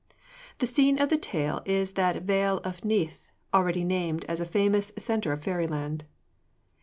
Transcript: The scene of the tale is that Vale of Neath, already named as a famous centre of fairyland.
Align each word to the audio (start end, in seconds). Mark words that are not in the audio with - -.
The 0.57 0.65
scene 0.65 0.99
of 0.99 1.09
the 1.09 1.17
tale 1.19 1.61
is 1.63 1.91
that 1.91 2.23
Vale 2.23 2.57
of 2.63 2.83
Neath, 2.83 3.31
already 3.53 3.83
named 3.83 4.25
as 4.27 4.39
a 4.41 4.45
famous 4.45 4.91
centre 4.97 5.31
of 5.31 5.43
fairyland. 5.43 6.05